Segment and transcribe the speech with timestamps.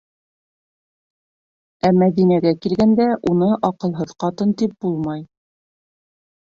[1.89, 5.25] Ә Мәҙинәгә килгәндә, уны «аҡылһыҙ ҡатын» тип булмай.